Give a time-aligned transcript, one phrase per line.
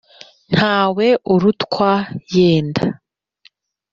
[0.53, 1.91] Ntawe urutwa
[2.33, 2.83] yenda.